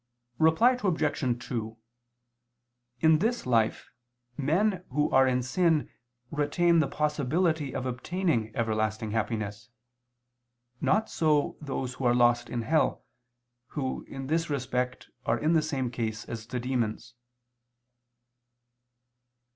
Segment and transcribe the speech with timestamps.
[0.39, 1.45] Reply Obj.
[1.47, 1.77] 2:
[3.01, 3.91] In this life,
[4.35, 5.91] men who are in sin
[6.31, 9.69] retain the possibility of obtaining everlasting happiness:
[10.81, 13.05] not so those who are lost in hell,
[13.77, 17.13] who, in this respect, are in the same case as the demons.